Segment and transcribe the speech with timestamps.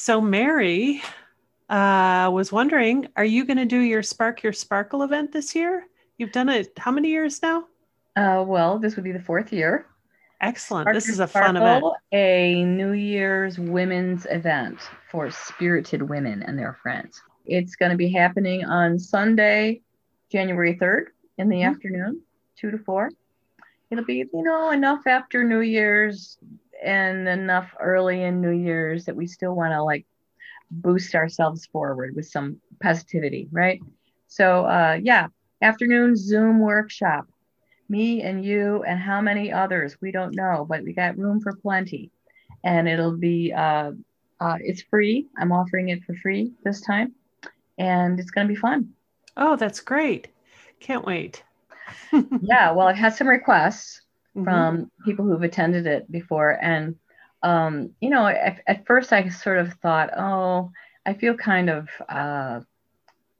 [0.00, 1.02] So, Mary
[1.68, 5.88] uh, was wondering, are you going to do your Spark Your Sparkle event this year?
[6.16, 7.66] You've done it how many years now?
[8.16, 9.84] Uh, well, this would be the fourth year.
[10.40, 10.84] Excellent.
[10.84, 11.84] Spark this is a fun event.
[12.12, 14.78] A New Year's women's event
[15.10, 17.20] for spirited women and their friends.
[17.44, 19.82] It's going to be happening on Sunday,
[20.32, 21.68] January 3rd in the Mhm.
[21.68, 22.22] afternoon,
[22.56, 23.10] 2 to 4.
[23.90, 26.38] It'll be, you know, enough after New Year's
[26.82, 30.06] and enough early in New Year's that we still want to like
[30.70, 33.80] boost ourselves forward with some positivity, right?
[34.28, 35.28] So, uh, yeah,
[35.62, 37.26] afternoon Zoom workshop.
[37.88, 41.56] Me and you and how many others we don't know, but we got room for
[41.56, 42.12] plenty,
[42.62, 43.90] and it'll be uh,
[44.40, 45.26] uh, it's free.
[45.36, 47.14] I'm offering it for free this time,
[47.78, 48.90] and it's going to be fun.
[49.36, 50.28] Oh, that's great.
[50.78, 51.42] Can't wait.
[52.12, 54.02] yeah, well, I've had some requests
[54.36, 54.44] Mhm.
[54.44, 56.96] from people who've attended it before, and
[57.42, 60.70] um, you know, at, at first I sort of thought, oh,
[61.06, 62.60] I feel kind of uh,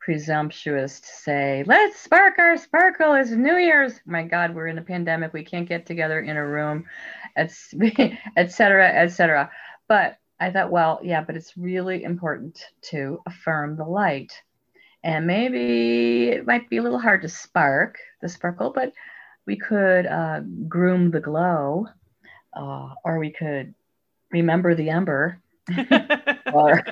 [0.00, 3.14] presumptuous to say, let's spark our sparkle.
[3.14, 4.00] It's New Year's.
[4.06, 5.32] My God, we're in a pandemic.
[5.32, 6.84] We can't get together in a room,
[7.36, 7.52] et,
[8.36, 9.50] et cetera, et cetera.
[9.88, 14.32] But I thought, well, yeah, but it's really important to affirm the light.
[15.02, 18.92] And maybe it might be a little hard to spark the sparkle, but
[19.46, 21.86] we could uh, groom the glow,
[22.54, 23.74] uh, or we could
[24.32, 25.40] remember the ember,
[26.52, 26.82] or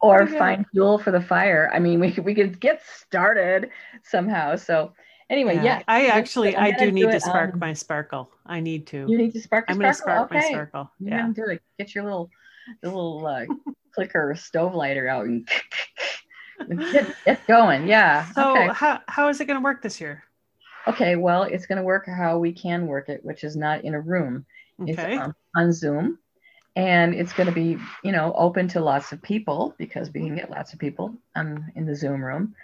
[0.00, 0.38] or Yeah.
[0.38, 1.70] find fuel for the fire.
[1.72, 3.70] I mean, we could- we could get started
[4.02, 4.56] somehow.
[4.56, 4.92] So
[5.30, 8.30] anyway, yeah, I actually, I do need to it spark on- my sparkle.
[8.46, 9.06] I need to.
[9.08, 9.64] You need to spark.
[9.68, 10.90] I'm going to spark my sparkle.
[11.00, 11.32] Yeah, Yeah.
[11.34, 11.62] do it.
[11.78, 12.30] Get your little,
[12.82, 13.44] the little uh,
[13.94, 15.48] clicker stove lighter out and
[16.92, 17.86] get, get going.
[17.88, 18.30] Yeah.
[18.32, 18.68] So, okay.
[18.74, 20.24] how, how is it going to work this year?
[20.86, 21.16] Okay.
[21.16, 24.00] Well, it's going to work how we can work it, which is not in a
[24.00, 24.44] room.
[24.86, 26.18] It's um, on Zoom,
[26.76, 30.36] and it's going to be, you know, open to lots of people because we can
[30.36, 32.54] get lots of people um, in the Zoom room.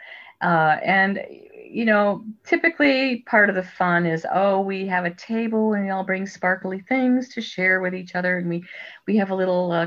[0.43, 1.25] Uh, and
[1.71, 5.91] you know, typically part of the fun is, oh, we have a table and we
[5.91, 8.65] all bring sparkly things to share with each other, and we
[9.07, 9.87] we have a little uh,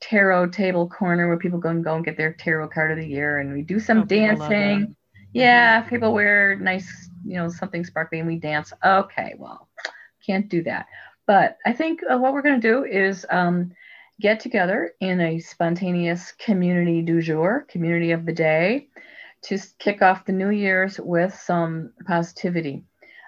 [0.00, 3.06] tarot table corner where people go and go and get their tarot card of the
[3.06, 4.46] year, and we do some Oh, people love that.
[4.48, 4.96] dancing.
[5.32, 8.72] Yeah, people wear nice, you know, something sparkly, and we dance.
[8.84, 9.68] Okay, well,
[10.24, 10.86] can't do that.
[11.26, 13.72] But I think uh, what we're going to do is um,
[14.20, 18.88] get together in a spontaneous community du jour, community of the day,
[19.42, 22.84] to kick off the New Year's with some positivity.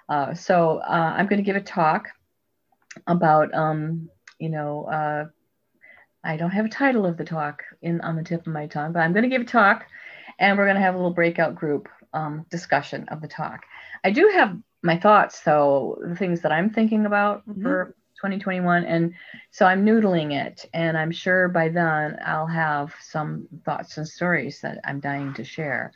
[0.09, 2.07] Uh, so uh, I'm going to give a talk
[3.07, 5.25] about, um, you know, uh,
[6.23, 8.91] I don't have a title of the talk in on the tip of my tongue,
[8.91, 9.85] but I'm going to give a talk,
[10.41, 13.61] and we're going to have a little breakout group um, discussion of the talk.
[14.03, 17.61] I do have my thoughts, though, the things that I'm thinking about Mhm.
[17.61, 19.13] for 2021, and
[19.51, 24.61] so I'm noodling it, and I'm sure by then I'll have some thoughts and stories
[24.61, 25.93] that I'm dying to share.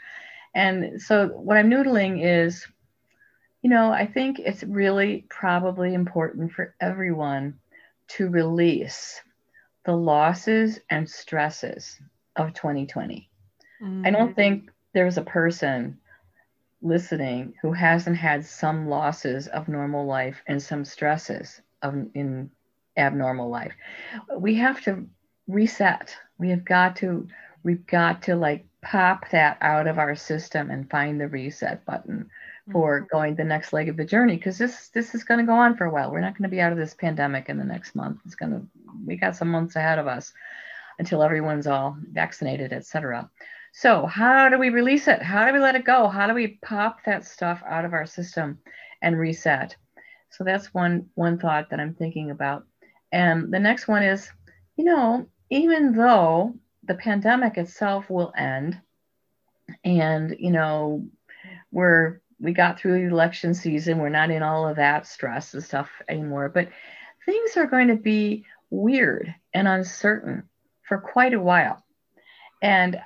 [0.54, 2.66] And so what I'm noodling is,
[3.64, 7.60] you know, I think it's really probably important for everyone
[8.10, 9.22] to release
[9.86, 12.00] the losses and stresses
[12.36, 13.30] of 2020.
[13.82, 14.36] I don't mm.
[14.36, 16.00] think there's a person
[16.82, 22.50] listening who hasn't had some losses of normal life and some stresses of in
[22.98, 23.74] abnormal life.
[24.38, 25.08] We have to
[25.48, 26.16] reset.
[26.38, 27.28] We have got to
[27.64, 32.30] we've got to like pop that out of our system and find the reset button
[32.72, 33.10] for mm.
[33.10, 35.76] going the next leg of the journey because this this is going to go on
[35.76, 36.12] for a while.
[36.12, 38.20] We're not going to be out of this pandemic in the next month.
[38.26, 38.62] It's going to
[39.06, 40.34] we got some months ahead of us
[41.00, 43.30] until everyone's all vaccinated, etc.
[43.78, 45.22] So, how do we release it?
[45.22, 46.08] How do we let it go?
[46.08, 48.60] How do we pop that stuff out of our system
[49.02, 49.76] and reset?
[50.30, 52.66] So that's one one thought that I'm thinking about.
[53.12, 54.32] And the next one is,
[54.78, 56.56] you know, even though
[56.86, 58.80] the pandemic itself will end
[59.84, 61.06] and, you know,
[61.70, 65.62] we're we got through the election season, we're not in all of that stress and
[65.62, 66.70] stuff anymore, but
[67.26, 70.44] things are going to be weird and uncertain
[70.88, 71.84] for quite a while.
[72.62, 73.02] And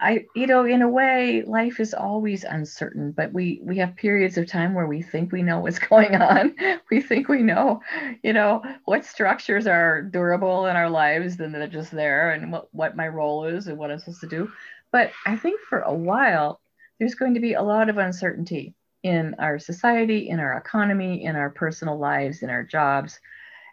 [0.00, 4.38] I, you know, in a way, life is always uncertain, but we we have periods
[4.38, 6.54] of time where we think we know what's going on.
[6.90, 7.80] We think we know,
[8.22, 12.68] you know, what structures are durable in our lives and they're just there and what,
[12.74, 14.50] what my role is and what I'm supposed to do.
[14.90, 16.60] But I think for a while,
[16.98, 21.36] there's going to be a lot of uncertainty in our society, in our economy, in
[21.36, 23.20] our personal lives, in our jobs,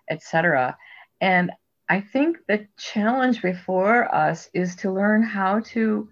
[0.10, 0.78] etc.
[1.22, 1.52] And
[1.90, 6.08] I think the challenge before us is to learn how to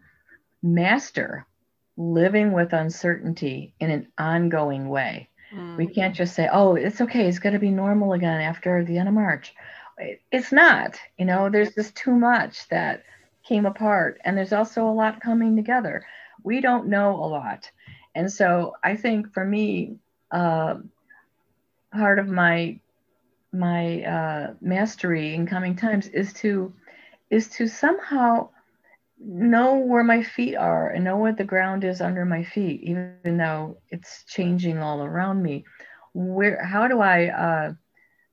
[0.63, 1.45] master
[1.97, 5.29] living with uncertainty in an ongoing way.
[5.53, 5.77] Mm.
[5.77, 8.97] We can't just say, oh, it's okay, it's going to be normal again after the
[8.97, 9.53] end of March.
[10.31, 10.99] it's not.
[11.17, 13.03] You know, there's just too much that
[13.43, 16.05] came apart, and there's also a lot coming together.
[16.43, 17.69] We don't know a lot,
[18.13, 19.97] and so I think for me,
[20.31, 20.75] uh,
[21.91, 22.79] part of my
[23.57, 26.73] my uh, mastery in coming times is to
[27.29, 28.49] is to somehow
[29.19, 33.37] know where my feet are and know what the ground is under my feet, even
[33.37, 35.65] though it's changing all around me.
[36.13, 37.73] Where how do I uh,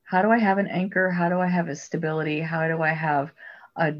[0.04, 1.10] how do I have an anchor?
[1.10, 2.40] How do I have a stability?
[2.40, 3.32] How do I have
[3.76, 3.94] a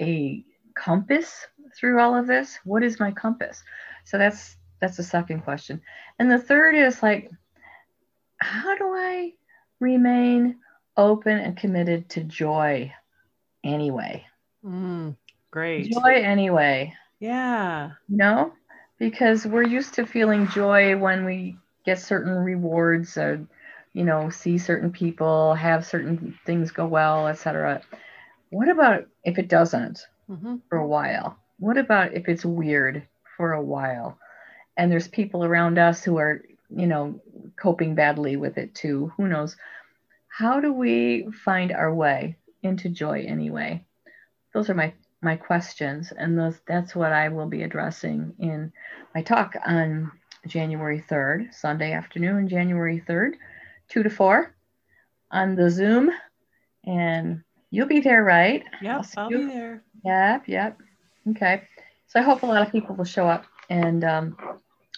[0.00, 0.44] a
[0.74, 1.46] compass
[1.76, 2.58] through all of this?
[2.64, 3.62] What is my compass?
[4.04, 5.80] So that's that's the second question.
[6.18, 7.30] And the third is like,
[8.38, 9.32] how do I
[9.80, 10.56] remain
[10.96, 12.92] open and committed to joy
[13.62, 14.24] anyway?
[14.64, 15.16] Mm,
[15.50, 15.90] great.
[15.92, 16.94] Joy anyway.
[17.20, 17.92] Yeah.
[18.08, 18.52] No,
[18.98, 23.46] because we're used to feeling joy when we get certain rewards or,
[23.92, 27.82] you know, see certain people, have certain things go well, etc.
[28.50, 30.56] What about if it doesn't mm-hmm.
[30.68, 31.38] for a while?
[31.58, 33.06] What about if it's weird
[33.36, 34.18] for a while?
[34.76, 36.42] And there's people around us who are,
[36.74, 37.20] you know,
[37.56, 39.12] coping badly with it too.
[39.16, 39.56] Who knows?
[40.28, 43.84] How do we find our way into joy anyway?
[44.52, 48.72] Those are my my questions, and those that's what I will be addressing in
[49.14, 50.12] my talk on
[50.46, 53.34] January 3rd, Sunday afternoon, January 3rd,
[53.88, 54.54] 2 to 4
[55.30, 56.10] on the Zoom.
[56.84, 58.62] And you'll be there, right?
[58.82, 59.82] Yep, I'll, I'll be there.
[60.04, 60.78] Yep, yep.
[61.30, 61.62] Okay.
[62.08, 64.36] So I hope a lot of people will show up and um,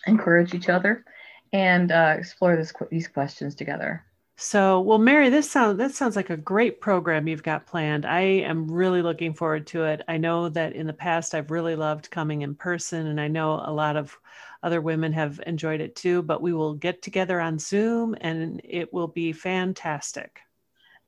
[0.06, 1.04] encourage each other
[1.52, 4.04] and uh, explore this, these questions together.
[4.38, 8.04] So, well, Mary, this sounds that sounds like a great program you've got planned.
[8.04, 10.02] I am really looking forward to it.
[10.08, 13.62] I know that in the past I've really loved coming in person, and I know
[13.64, 14.14] a lot of
[14.62, 16.20] other women have enjoyed it too.
[16.20, 20.40] But we will get together on Zoom, and it will be fantastic.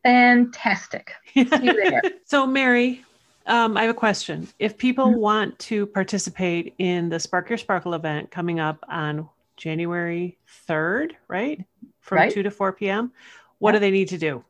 [0.05, 1.13] Fantastic.
[2.25, 3.05] so, Mary,
[3.47, 4.49] um, I have a question.
[4.59, 5.21] If people mm-hmm.
[5.21, 9.29] want to participate in the Spark Your Sparkle event coming up on
[9.59, 10.39] January
[10.69, 11.63] 3rd, right?
[12.01, 12.33] From right.
[12.33, 13.13] 2 to 4 p.m.
[13.59, 14.43] What do they need to do?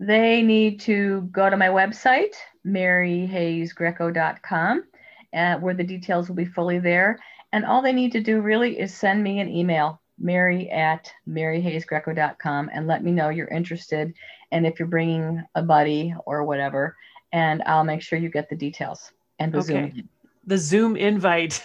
[0.00, 2.34] They need to go to my website,
[2.66, 4.84] maryhayesgreco.com,
[5.32, 7.18] uh, where the details will be fully there.
[7.52, 12.70] And all they need to do really is send me an email, mary at maryhayesgreco.com,
[12.72, 14.14] and let me know you're interested
[14.52, 16.94] and if you're bringing a buddy or whatever.
[17.32, 19.92] And I'll make sure you get the details and the okay.
[19.94, 20.08] Zoom.
[20.48, 21.62] The Zoom invite.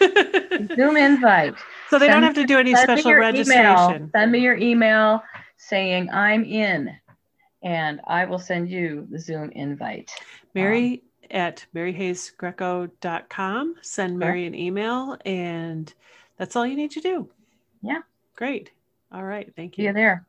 [0.75, 1.55] Zoom invite.
[1.89, 3.61] So they send don't have to do any special registration.
[3.61, 4.09] Email.
[4.15, 5.21] Send me your email
[5.57, 6.89] saying I'm in,
[7.61, 10.09] and I will send you the Zoom invite.
[10.55, 13.75] Mary um, at maryhayesgreco.com.
[13.81, 15.93] Send Mary an email, and
[16.37, 17.29] that's all you need to do.
[17.83, 17.99] Yeah.
[18.35, 18.71] Great.
[19.11, 19.53] All right.
[19.55, 19.83] Thank you.
[19.83, 20.25] See you there.